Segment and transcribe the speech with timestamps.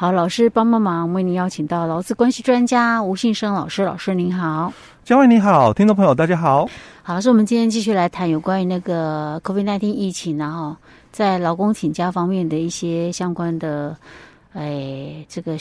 [0.00, 3.84] 好，老师帮帮忙，为您邀请到劳资关系专家吴信生老师。
[3.84, 4.72] 老师您好，
[5.04, 6.66] 嘉惠你好，听众朋友大家好。
[7.02, 10.74] 好，老师，我们今天继续来谈有关于那个 COVID-19 疫情，然后
[11.12, 13.94] 在劳工请假方面的一些相关的，
[14.54, 15.58] 哎，这个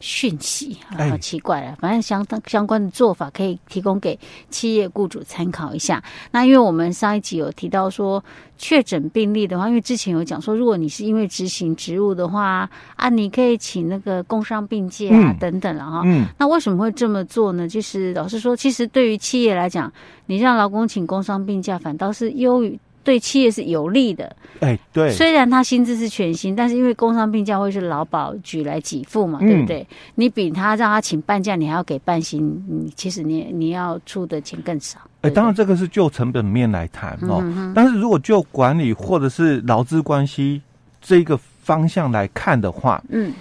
[0.00, 1.76] 讯息啊，好奇怪了。
[1.80, 4.18] 反正相当相关的做法可以提供给
[4.50, 6.02] 企业雇主参考一下。
[6.30, 8.22] 那因为我们上一集有提到说，
[8.58, 16.02] 确诊病例的话，因为之前有讲说，如果你是因为执行职务的话啊，你可以请那个工伤病假啊等等了哈。
[16.04, 16.26] 嗯。
[16.38, 17.66] 那为什么会这么做呢？
[17.66, 19.92] 就是老实说，其实对于企业来讲，
[20.26, 22.78] 你让劳工请工伤病假，反倒是优于。
[23.06, 25.12] 对企业是有利的，哎，对。
[25.12, 29.86] 虽然他薪资是全薪，但是因为工伤病假会是劳保局来给付嘛，嗯、对不对？
[30.16, 34.98] 你比他让他请半假，你还要给半薪，你其实你你要出的钱更少。
[35.20, 37.40] 哎，当然这个是就成本面来谈哦，
[37.72, 40.60] 但是如果就管理或者是劳资关系
[41.00, 43.32] 这个方向来看的话，嗯，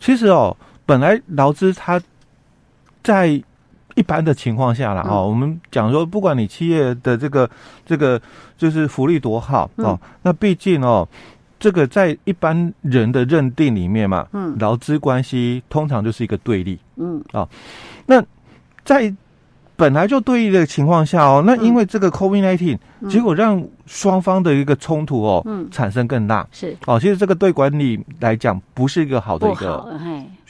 [0.00, 2.02] 其实哦，本来劳资他
[3.04, 3.40] 在。
[3.96, 7.50] 一般的情况下了哦，嗯、我们讲说，不管你企业的这个
[7.84, 8.20] 这个
[8.56, 11.08] 就是福利多好哦，嗯、那毕竟哦，
[11.58, 17.18] 这个在一般人的认定里面嘛，嗯，劳资关系通常就是一个对立，嗯。
[17.32, 17.48] 啊、哦，
[18.04, 18.22] 那
[18.84, 19.12] 在
[19.76, 26.76] 本来就对立的情况下哦，那因为这个 COVID nineteen 结果让双方的一个冲突哦，嗯，产生更大是。
[26.86, 29.98] 哦，其实这个对管理来讲不是一个好的一个。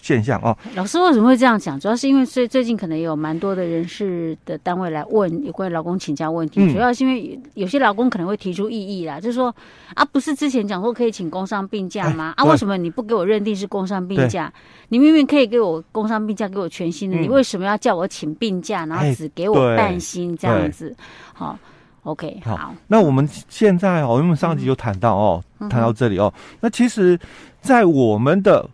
[0.06, 1.80] 现象哦，老师为什么会这样讲？
[1.80, 9.52] 主要是因为最最近可能有蛮多的人事的单位来问有关于劳工请假问题，嗯、主要是因为有些劳工可能会提出异议啦，就是说
[9.94, 12.32] 啊，不是之前讲说可以请工伤病假吗？
[12.36, 14.52] 哎、啊，为什么你不给我认定是工伤病假？
[14.90, 20.94] 你明明可以给我工伤病假，给我全薪的，嗯、你为什么要叫我请病假，然后只给我半薪这样子？
[21.32, 21.58] 好
[22.04, 22.56] ，OK，好。
[22.56, 27.18] 好那我们现在哦，因为我们上集就谈到哦，谈、嗯、到这里哦，那其实，
[27.60, 28.70] 在我们的。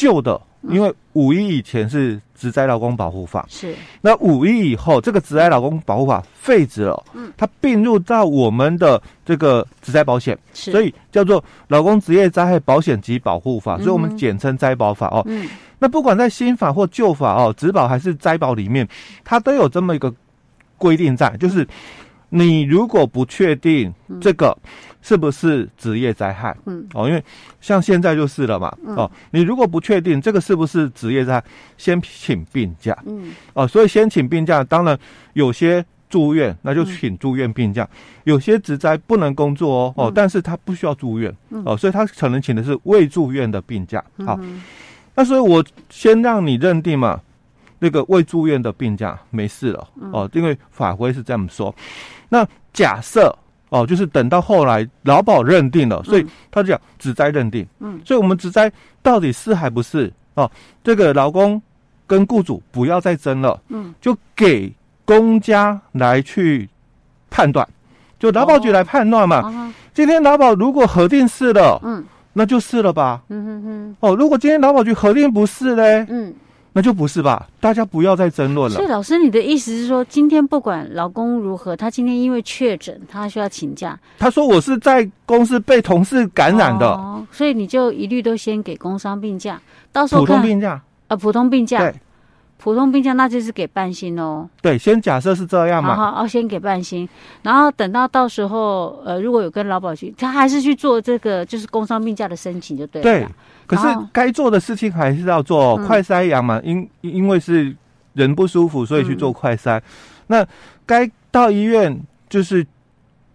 [0.00, 3.74] 旧的，因为五一以前是职灾劳工保护法，是。
[4.00, 10.72] 那五一以后，这个职灾劳工保护法废止了，嗯，它并入到我们的这个职灾保险，是。
[10.72, 15.22] 所以叫做劳工职业灾害保险及保护法，所以我们简称灾保法哦。
[15.26, 15.46] 嗯，
[15.78, 18.88] 那不管在新法或旧法哦，职保还是灾保里面，
[19.22, 20.10] 它都有这么一个
[20.78, 21.66] 规定在，就是
[22.30, 24.56] 你如果不确定这个。
[25.02, 26.54] 是不是职业灾害？
[26.66, 27.24] 嗯，哦，因为
[27.58, 28.70] 像现在就是了嘛。
[28.84, 31.44] 嗯、哦，你如果不确定这个是不是职业灾害，
[31.78, 32.94] 先请病假。
[33.06, 34.98] 嗯，哦，所以先请病假，当然
[35.32, 37.88] 有些住院，那就请住院病假；嗯、
[38.24, 41.34] 有些职灾不能工作哦，哦，但是他不需要住院。
[41.48, 44.04] 嗯、哦，所以他可能请的是未住院的病假。
[44.26, 44.62] 好，嗯、
[45.14, 47.18] 那所以我先让你认定嘛，
[47.80, 49.88] 那个未住院的病假没事了。
[50.12, 51.74] 哦，因为法规是这么说。
[52.28, 53.36] 那假设。
[53.72, 57.64] 哦，就是等到后来劳保认定了，所以他就讲职灾认定。
[57.78, 58.68] 嗯，所以我们职灾
[59.00, 60.12] 到底是还不是？
[60.34, 60.50] 哦，
[60.82, 61.62] 这个劳工
[62.04, 63.62] 跟雇主不要再争了。
[63.68, 64.74] 嗯，就给
[65.04, 66.68] 公家来去
[67.30, 67.64] 判断，
[68.18, 69.36] 就劳保局来判断嘛。
[69.36, 73.22] 哦、今天劳保如果核定是了，嗯，那就是了吧。
[73.28, 73.96] 嗯哼哼。
[74.00, 76.34] 哦，如果今天劳保局核定不是嘞，嗯。
[76.72, 77.48] 那就不是吧？
[77.60, 78.76] 大家不要再争论了。
[78.76, 83.98] 所以老师，你的意思是说，今天不管老公如何，他今天因为确诊，他需要请假。
[84.18, 89.60] 他说我是在公司被同事感染的，哦、所以你就一律都先给工伤病假，
[89.92, 91.78] 到时候普通病假，呃，普通病假。
[91.80, 91.94] 对。
[92.62, 94.46] 普通病假那就是给半薪哦。
[94.60, 95.96] 对，先假设是这样嘛。
[95.96, 97.08] 好，哦，先给半薪，
[97.42, 103.02] 然后等到到时候，呃，如果有跟劳保局，他还是去做这个，就是工伤病假的申请就对了。
[103.02, 103.26] 对，
[103.66, 107.74] 可是该做的事情还是要做，嗯、快筛阳嘛，因因为是
[108.12, 109.78] 人不舒服，所以去做快筛。
[109.78, 109.82] 嗯、
[110.26, 110.46] 那
[110.84, 112.66] 该到医院就是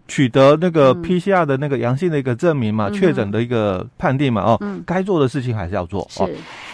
[0.07, 6.05] 取得那个 PCR 的那个阳性的一个证明嘛，确诊、嗯、的一个判定嘛，哦，嗯、该做的事情还是要做。
[6.11, 6.21] 是。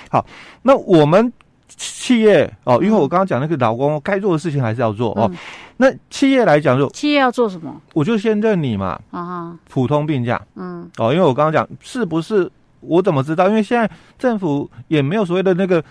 [0.10, 0.26] 好，
[0.64, 1.32] 那我们。
[1.78, 5.32] 企业哦，因为我刚刚讲那个老公该做的事情还是要做哦。
[5.78, 7.74] 那企业来讲，就企业要做什么？
[7.94, 9.00] 我就先认你嘛。
[9.12, 10.40] 啊，普通病假。
[10.56, 10.90] 嗯。
[10.98, 12.50] 哦，因为我刚刚讲是不是？
[12.82, 13.48] 我怎么知道？
[13.48, 13.90] 因为现在
[14.20, 15.84] 政府也没有所谓的那个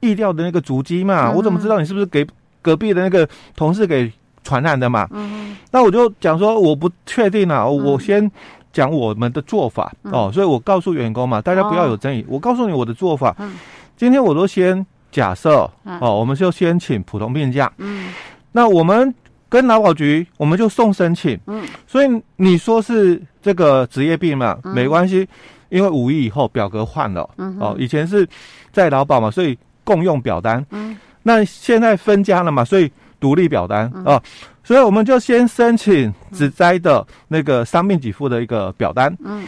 [0.00, 1.30] 意调的那个足迹嘛。
[1.32, 2.26] 我怎么知道你是不是给
[2.62, 4.10] 隔壁的那个同事给
[4.42, 5.06] 传染的嘛？
[5.10, 5.56] 嗯。
[5.70, 8.30] 那我就讲说我不确定啊，我先
[8.72, 10.30] 讲我们的做法哦。
[10.32, 12.24] 所以我告诉员工嘛，大家不要有争议。
[12.28, 13.34] 我告诉你我的做法。
[13.38, 13.54] 嗯。
[13.96, 14.86] 今天我都先。
[15.16, 17.72] 假设哦，我们就先请普通病假。
[17.78, 18.12] 嗯，
[18.52, 19.14] 那我们
[19.48, 21.40] 跟劳保局，我们就送申请。
[21.46, 25.26] 嗯，所以你说是这个职业病嘛，嗯、没关系，
[25.70, 27.26] 因为五一以后表格换了。
[27.38, 28.28] 嗯，哦，以前是
[28.70, 30.62] 在劳保嘛，所以共用表单。
[30.68, 33.90] 嗯，那现在分家了嘛，所以独立表单。
[33.94, 34.22] 嗯、哦，
[34.62, 39.16] 所以我们就先申请只摘的那个伤病给付的一个表单。
[39.24, 39.46] 嗯，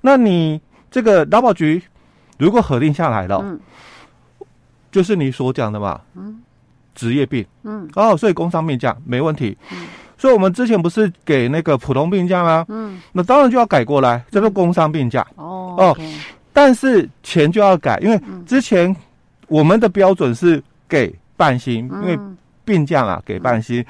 [0.00, 0.58] 那你
[0.90, 1.82] 这个劳保局。
[2.38, 3.60] 如果核定下来了，嗯，
[4.90, 6.40] 就是你所讲的嘛，嗯，
[6.94, 9.86] 职业病，嗯，哦，所以工伤病假没问题，嗯，
[10.18, 12.64] 所以我们之前不是给那个普通病假吗？
[12.68, 15.96] 嗯，那当然就要改过来，叫做工伤病假，哦，哦，
[16.52, 18.94] 但是钱就要改，因为之前
[19.48, 22.18] 我们的标准是给半薪，因为
[22.64, 23.84] 病假嘛，给半薪。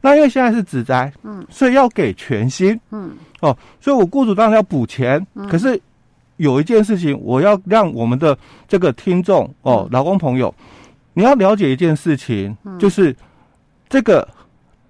[0.00, 5.80] 那因为现在是职灾，嗯，所以要给全薪，嗯，哦，所以我雇主当然要补钱，嗯，可是
[6.36, 8.36] 有一件事情，我要让我们的
[8.66, 10.54] 这个听众哦，劳工朋友，
[11.12, 13.14] 你要了解一件事情，就是
[13.88, 14.26] 这个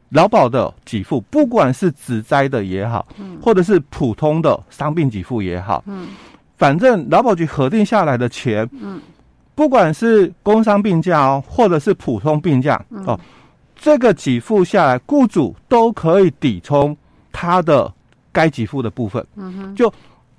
[0.09, 6.09] 劳保的给付，不管是职灾的也好，嗯，或者是普通的伤病给付也好，嗯，
[6.57, 9.01] 反正劳保局核定下来的钱，嗯，
[9.55, 13.19] 不管是工伤病假哦，或者是普通病假哦。
[13.77, 16.97] 这个给付下来，雇主都可以抵充
[17.33, 17.93] 他的
[18.33, 19.23] 该给付的部分。
[19.35, 19.93] 嗯哼，就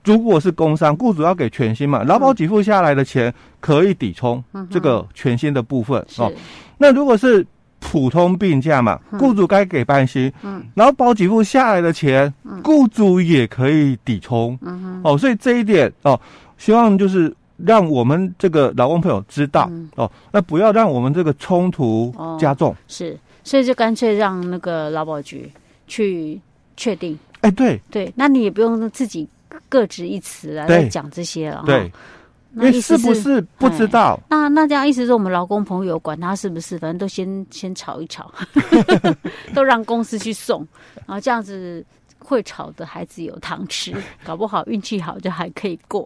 [0.05, 6.31] 如果是工伤，雇主要给全薪嘛，劳保给付下来的钱可以抵充这个全薪的部分哦。
[6.77, 7.45] 那如果是
[7.79, 10.31] 普通病假嘛，雇主该给半薪。
[10.43, 14.57] 嗯，劳保给付下来的钱，雇主也可以抵充。
[14.61, 16.19] 嗯哼，哦，所以这一点哦，
[16.57, 17.35] 希望就是。
[17.65, 22.71] 让我们这个劳工朋友知道、嗯、哦，那不要让我们这个冲突加重。
[22.71, 25.49] 哦、是，所以就干脆让那个劳保局
[25.87, 26.37] 去
[26.75, 27.17] 确定。
[27.39, 29.25] 哎，对对，那你也不用自己
[29.69, 31.63] 各执一词来讲这些了。
[31.65, 31.91] 对，
[32.55, 34.19] 因为是不是不知道？
[34.29, 38.31] 那那这样意思是我们劳工朋友管他是不是，反正都先先吵一吵，
[39.53, 40.67] 都让公司去送，
[41.05, 41.85] 然后这样子。
[42.17, 43.93] 会吵的孩子有糖吃，
[44.25, 46.01] 搞不好运气好就还可以过。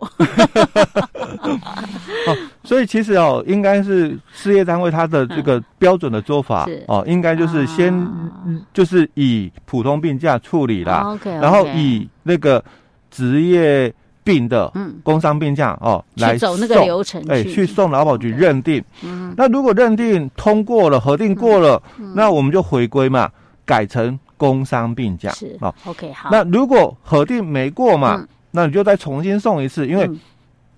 [2.27, 2.35] 哦，
[2.65, 8.43] 所以其实哦，应该是事业单位他的这个标准的做法、嗯、哦，应该就是先、啊、
[8.73, 12.61] 就是以普通病假处理啦、啊 okay, okay、然后以那个
[13.09, 14.71] 职业病的
[15.03, 18.83] 工伤病假哦来走那个流程，哎，去送劳保局认定。
[19.03, 23.29] 嗯，那如果认定通过了、核定过了，嗯、那我们就回归嘛，
[23.65, 24.19] 改成。
[24.39, 26.29] 工伤病假是啊，OK 好。
[26.31, 30.09] 那如果核定没过嘛，嗯、那你就再重新送一次，因为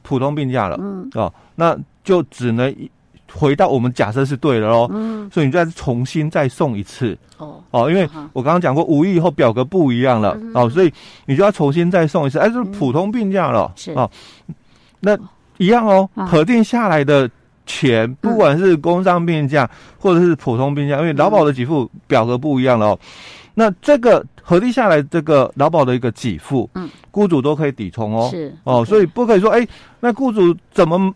[0.02, 1.08] 普通病假了，嗯。
[1.14, 2.76] 哦，那就只能
[3.34, 7.64] 回到我们假设是对的喽，嗯，所以你再重新再送一次，哦。
[7.72, 10.94] 哦，因为我刚刚讲过五一以后表格不一样了，嗯、哦，所以
[11.26, 13.92] 你就要重新再送一次，哎，是普通病假了，是。
[13.94, 14.10] 哦，
[15.00, 15.18] 那
[15.58, 17.30] 一样哦，核定下来的
[17.66, 23.00] 钱，不管是工伤病假或者是普通病假，因为劳保的给付表格不一样了哦。
[23.54, 29.68] 那这个核定下来，这个劳保的一个给付，嗯，雇主都可以抵充哦，是哦，所以不可以说，哎，
[30.00, 31.14] 那雇主怎么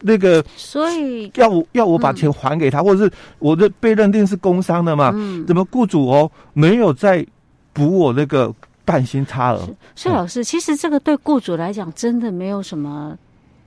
[0.00, 7.26] 那个，所以要我要我把钱还给他，或者是我的被认定是工伤的嘛，嗯，怎么雇主哦没有再
[7.72, 8.52] 补我那个
[8.84, 9.68] 半薪差额？
[9.94, 13.16] 所以老师，其实这个对雇主来讲，真的没有什么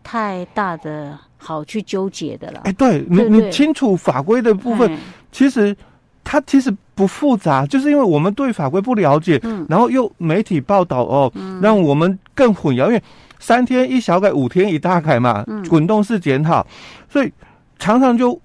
[0.04, 2.62] 太大的好去纠结的了。
[2.66, 4.98] 哎，对你你清楚法规的部分，
[5.32, 5.76] 其实。
[6.22, 12.86] 它其实不复杂，就是因为我们对法规不了解，嗯，然后又媒体报道哦，嗯，让我们更混淆。
[12.86, 13.02] 因为
[13.40, 16.66] 三天一小改，五天一大改嘛，嗯，滚动式检讨，
[17.10, 17.32] 所以
[17.80, 18.40] 常常就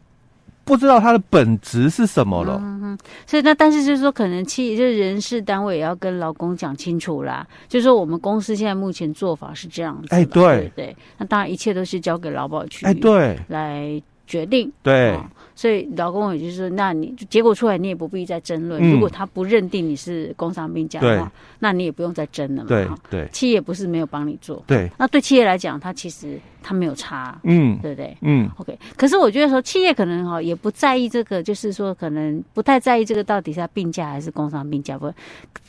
[0.64, 2.58] 不知道它的本质是什么了。
[2.62, 10.44] 嗯哼，所以那但是就是说，可能企业就是人事单位也要跟劳工讲清楚啦，就是说我们公司现在目前做法是这样子，哎，对。
[10.44, 15.12] 对，对，那当然一切都是交给劳保局，哎，对，来决定，对。
[15.12, 15.24] 哦
[15.56, 18.82] 所以劳工也就是说，那你结果出来，你也不必再争论。
[18.82, 22.68] 嗯、如果他不认定你是工伤病假的话，那你也不用再争了嘛。
[22.68, 24.60] 对对，企业不是没有帮你做。
[24.66, 27.40] 对，那对企业来讲，他其实他没有差。
[27.44, 28.16] 嗯，对不对？
[28.22, 28.76] 嗯，OK。
[28.96, 34.98] 可是我觉得说，企业可能哈也不在意这个，就是说可能不太在意这个到底是他病假还是工伤病假。
[34.98, 35.08] 不，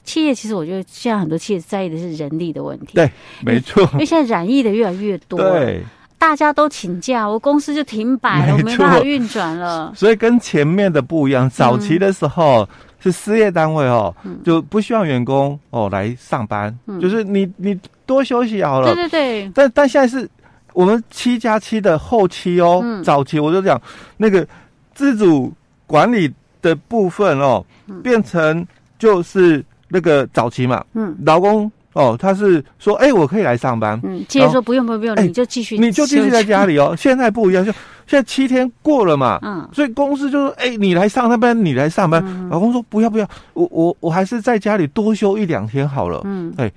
[0.03, 2.95] 企业其实我觉得现在很多企业在意的是人力的问题。
[2.95, 3.07] 对，
[3.45, 3.83] 没错。
[3.93, 5.39] 因为现在染疫的越来越多。
[5.39, 5.83] 对。
[6.17, 9.93] 大家都请假，我公司就停摆了，我没办法运转了。
[9.95, 12.67] 所以跟前面的不一样，早期的时候、嗯、
[13.00, 18.93] 是事业单位哦，嗯、就不需要员工哦来上班，嗯、就是你你多休息好了。
[18.93, 19.51] 对对对。
[19.53, 20.27] 但但现在是
[20.74, 23.79] 我们七加七的后期哦，嗯、早期我就讲
[24.17, 24.48] 那个
[24.93, 25.53] 自主
[25.86, 28.65] 管理的部分哦，嗯、变成
[28.98, 31.72] 就是那个早期嘛，嗯，劳工。
[31.95, 33.97] 哦，他是说，哎、欸，我可以来上班。
[34.03, 36.93] 嗯，接着说不用不用不用，你就继续，你就继续在家里哦。
[36.99, 37.71] 现在不一样，就
[38.05, 39.39] 现在七天过了嘛。
[39.41, 42.21] 嗯，所以公司就说，哎、欸，你来上班，你来上班。
[42.27, 46.19] 嗯、老公说不要不要，我我我还是在家里多休一两天好了。
[46.25, 46.73] 嗯，哎、欸，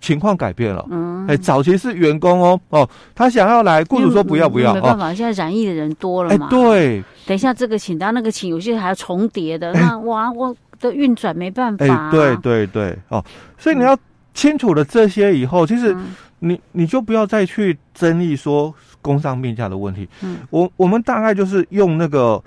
[0.00, 0.84] 情况改变了。
[0.90, 4.74] 嗯，哎、欸，早期是员工哦哦，他想要来，雇主说不要不要。
[4.74, 6.48] 没办法，哦、现在染疫的人多了嘛。
[6.50, 7.00] 对。
[7.26, 12.10] 等一下这个请到那个请，有些还要重叠的，那哇，我的运转没办法、啊。
[12.12, 13.24] 哎、欸，对对对，哦，
[13.56, 13.96] 所以你要。
[14.38, 15.96] 清楚了这些以后，其实
[16.38, 20.08] 你你就不要再去争议说工伤病假的问题。
[20.22, 22.40] 嗯，我我们大概就是用那个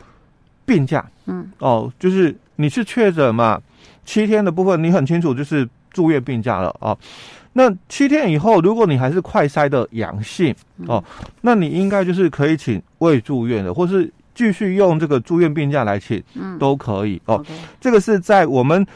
[0.66, 3.62] 病假，嗯，哦，就是你是确诊嘛，
[4.06, 6.98] 七天的部分你很清楚，就是住院病假了哦。
[7.52, 10.56] 那七天以后，如果你还是快筛的阳性
[10.88, 11.04] 哦，
[11.42, 17.46] 那你应该就是可以请未住院的，或是继续用这个住院病假来请，嗯，都可以哦。
[17.82, 18.88] 这个是在我们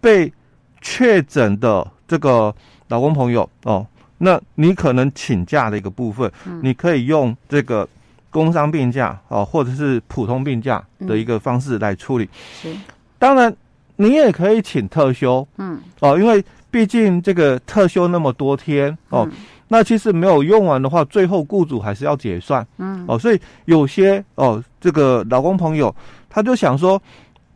[0.00, 0.32] 被
[0.80, 2.54] 确诊的这个
[2.88, 3.86] 老公朋友哦，
[4.18, 6.30] 那你可能请假的一个部分，
[6.62, 7.88] 你可以用这个
[8.30, 12.28] 工伤病假哦，或者是普通病假的一个方式来处理。
[12.60, 12.74] 是，
[13.18, 13.54] 当然
[13.96, 16.44] 你也可以请特休，嗯，哦，因为。
[16.74, 19.28] 毕竟这个特休那么多天哦，
[19.68, 25.94] 那其实没有用完的话，最后雇主还是要结算，嗯哦，所以有些哦，这个劳工朋友
[26.28, 27.00] 他就想说，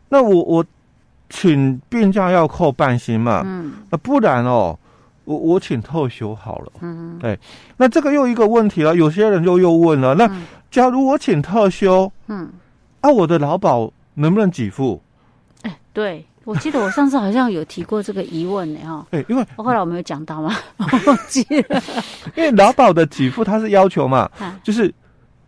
[0.07, 0.65] 那我我
[1.29, 4.77] 请病假要扣半薪嘛，嗯，那不然哦，
[5.25, 7.39] 我我请特休好了，嗯，对，
[7.77, 10.29] 那这个又一个问题了，有些人就又问了，那
[10.71, 12.51] 假如我请特休，嗯，
[13.01, 15.01] 啊，我的劳保能不能给付？
[15.61, 16.25] 哎，对。
[16.45, 19.05] 我记得我上次好像有提过这个疑问呢，哈。
[19.11, 20.51] 对，因为后来我没有讲到吗？
[20.77, 21.79] 我忘记了。
[22.35, 24.27] 因为劳保的给付，它是要求嘛，
[24.63, 24.91] 就是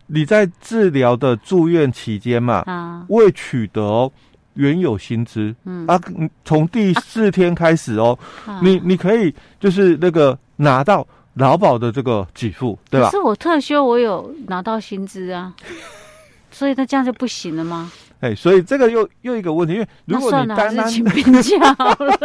[0.06, 4.08] 你在治疗的住院期间嘛，啊，未取得
[4.54, 5.86] 原有薪资，嗯。
[5.86, 6.00] 啊，
[6.44, 8.18] 从第四天开始哦，
[8.62, 13.06] 你你可以就是那个拿到劳保的这个给付，对吧？
[13.10, 15.54] 可是我特休，我有拿到薪资啊，
[16.50, 17.90] 所以那这样就不行了吗？
[18.20, 22.16] 哎、欸，所以这个又又一个问题，因为如果你单单请病假好了，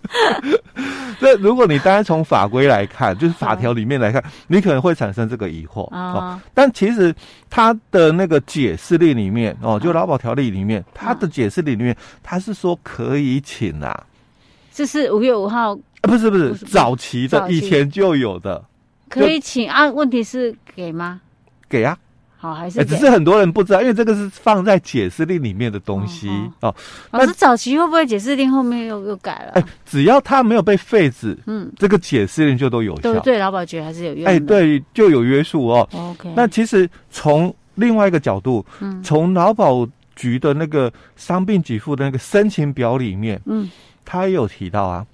[1.19, 6.41] 这如果你单单从法规来看，就是法条里面来看，你可能会产生这个疑惑啊、哦。
[6.53, 7.13] 但其实
[7.49, 14.05] 他的那个解释令里面哦，就劳保条例里面，他的解释令里面，他是说可以请啊。
[14.71, 15.79] 这是五月五号啊？
[16.03, 18.63] 不是不是，早期的以前就有的，
[19.09, 19.89] 可以请啊？
[19.89, 21.19] 问题是给吗？
[21.67, 21.97] 给啊。
[22.47, 26.29] 好，还是、欸、只是很多人不知道，因为这个是放在解释令里面的东西
[26.61, 26.73] 哦。
[27.11, 29.51] 老师，早期会不会解释令后面又又改了？
[29.55, 33.01] 哎、欸，只要他没有被废止，嗯，这个解释令就都有效。
[33.01, 34.25] 对对，劳保局还是有用。
[34.25, 35.87] 哎、欸，对，就有约束哦。
[35.91, 36.31] OK。
[36.35, 39.85] 那其实从另外一个角度，嗯，从劳保
[40.15, 43.69] 局的那个伤病给付的那个申请表里面，嗯，
[44.05, 45.05] 他也有提到啊。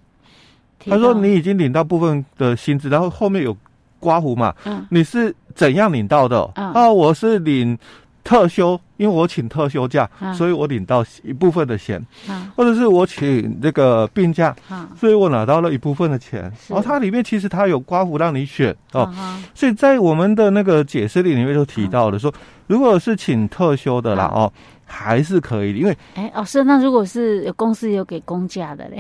[0.79, 3.57] 他说你已经领到部分的薪资，然后后面有。
[4.03, 6.50] 刮胡嘛，嗯，你是怎样领到的？
[6.55, 7.77] 嗯、啊，我是领
[8.24, 16.41] 特休，因为我请特休假，嗯、所以我领到一部分的钱，嗯，或者是我请这个病假，嗯，所以我拿到了一部分的钱。
[16.69, 22.36] 然后它里面其实它有刮胡让你选哦，嗯、所以在我们的那个解释里里面就提到了说，嗯、
[22.67, 24.51] 如果是请特休的啦，哦，
[24.86, 29.00] 还是可以，因为哎，老师，那如果是有公司有给公假的嘞？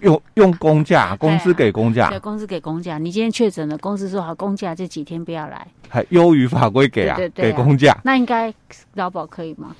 [0.00, 2.98] 用用公假，公司给公假，对，公司给公假。
[2.98, 7.98] 你今天确诊了，公司说好公假这几天不要来，还优于法规给啊，对对对啊，给公假。
[8.02, 8.52] 那应该
[8.94, 9.74] 劳保可以吗？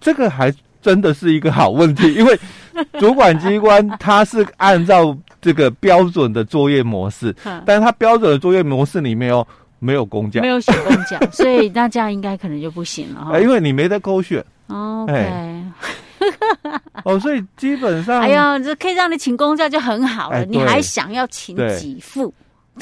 [0.00, 2.38] 这个还真的是一个好问题，因为
[2.98, 7.34] 主管机关它是按照这个标准的作业模式，
[7.64, 9.46] 但是它标准的作业模式里面哦
[9.78, 14.44] 没有工假，没有写工假，所以那这样应该可能就不行了哈，因为你没得勾选。
[14.66, 15.61] OK。
[16.62, 22.32] 欸 哦，所以基本上，哎呀，这可以让你请公假就很好了，哎、你还想要请几付，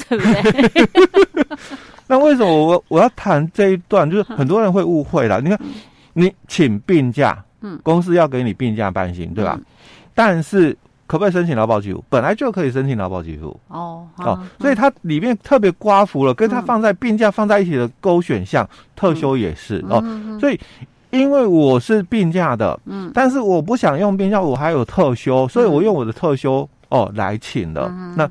[0.07, 0.87] 对， 对不
[1.33, 1.57] 对？
[2.07, 4.09] 那为什么我我要谈这一段？
[4.09, 5.39] 就是很多人会误会了。
[5.39, 5.59] 你看，
[6.13, 9.55] 你请病假，嗯，公司要给你病假半薪，对吧？
[9.57, 9.65] 嗯、
[10.13, 12.03] 但是可不可以申请劳保给付？
[12.09, 13.57] 本来就可以申请劳保给付。
[13.69, 20.03] 哦哦，所以它里面特别刮服了，跟它放在病假放在一起的勾选项，嗯、特休也是哦，
[20.39, 20.59] 所以。
[21.11, 27.83] 因为我是病假的，嗯，但是我不想用病假，我还有特休，所以我用我的特休哦来请的。
[27.89, 28.29] 嗯、那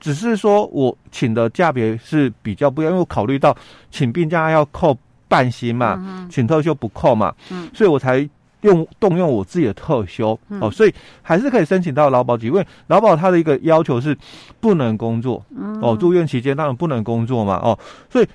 [0.00, 3.54] 只是说我请的价别是比较不一样，因为我考虑到
[3.90, 4.96] 请病假要扣
[5.28, 8.26] 半薪嘛，嗯、请特休不扣嘛，嗯，所以我才
[8.62, 14.16] 用动用我自己的特休、嗯、哦，所以还是可以申请到劳保局，因为劳保它的一个要求是
[14.58, 18.26] 不能工作，嗯，哦，住院期间当然不能工作嘛，哦，所以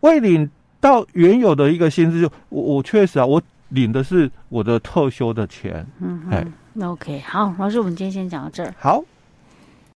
[0.00, 0.50] 未领。
[0.82, 5.86] 到原有的一个薪资，就我我确实啊，我领的是我的特休的钱。
[6.00, 8.74] 嗯，哎，那 OK，好，老师，我们今天先讲到这儿。
[8.78, 9.02] 好。